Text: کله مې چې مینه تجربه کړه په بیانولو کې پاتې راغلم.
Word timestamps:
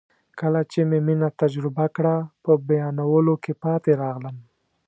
کله 0.39 0.59
مې 0.63 0.67
چې 0.71 0.81
مینه 1.05 1.29
تجربه 1.41 1.85
کړه 1.95 2.15
په 2.43 2.51
بیانولو 2.67 3.33
کې 3.43 3.53
پاتې 3.63 3.91
راغلم. 4.03 4.37